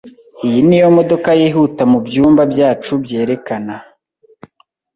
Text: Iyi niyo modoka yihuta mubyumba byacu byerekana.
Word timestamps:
Iyi 0.47 0.59
niyo 0.67 0.87
modoka 0.97 1.29
yihuta 1.39 1.81
mubyumba 1.91 2.41
byacu 2.53 2.91
byerekana. 3.03 3.75